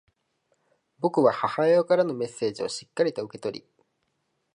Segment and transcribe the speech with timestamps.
[0.97, 3.67] 僕は母親からのメッセージをしっかりと受け取り、